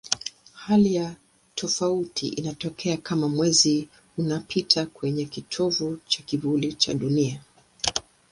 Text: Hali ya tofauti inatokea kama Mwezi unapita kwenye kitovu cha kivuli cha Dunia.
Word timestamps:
Hali 0.53 0.95
ya 0.95 1.15
tofauti 1.55 2.27
inatokea 2.27 2.97
kama 2.97 3.27
Mwezi 3.27 3.89
unapita 4.17 4.85
kwenye 4.85 5.25
kitovu 5.25 5.97
cha 6.07 6.23
kivuli 6.23 6.73
cha 6.73 6.93
Dunia. 6.93 7.41